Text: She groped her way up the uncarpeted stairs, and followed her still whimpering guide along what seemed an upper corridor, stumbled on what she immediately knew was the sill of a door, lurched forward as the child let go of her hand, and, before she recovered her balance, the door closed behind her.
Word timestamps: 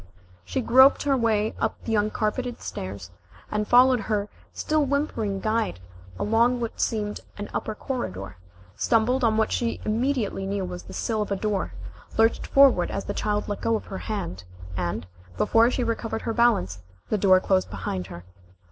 She 0.43 0.61
groped 0.61 1.03
her 1.03 1.15
way 1.15 1.53
up 1.59 1.75
the 1.83 1.93
uncarpeted 1.95 2.59
stairs, 2.59 3.11
and 3.51 3.67
followed 3.67 3.99
her 3.99 4.29
still 4.51 4.83
whimpering 4.83 5.39
guide 5.39 5.79
along 6.17 6.59
what 6.59 6.81
seemed 6.81 7.19
an 7.37 7.49
upper 7.53 7.75
corridor, 7.75 8.37
stumbled 8.75 9.23
on 9.23 9.37
what 9.37 9.51
she 9.51 9.79
immediately 9.85 10.47
knew 10.47 10.65
was 10.65 10.81
the 10.81 10.93
sill 10.93 11.21
of 11.21 11.31
a 11.31 11.35
door, 11.35 11.75
lurched 12.17 12.47
forward 12.47 12.89
as 12.89 13.05
the 13.05 13.13
child 13.13 13.47
let 13.47 13.61
go 13.61 13.75
of 13.75 13.85
her 13.93 13.99
hand, 13.99 14.43
and, 14.75 15.05
before 15.37 15.69
she 15.69 15.83
recovered 15.83 16.23
her 16.23 16.33
balance, 16.33 16.81
the 17.09 17.17
door 17.19 17.39
closed 17.39 17.69
behind 17.69 18.07
her. 18.07 18.23